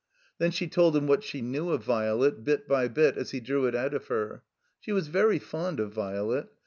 [0.39, 3.67] Then she told him what she knew of Violet, bit by bit, as he drew
[3.67, 4.41] it out of her.
[4.79, 6.47] She was very fond of Violet.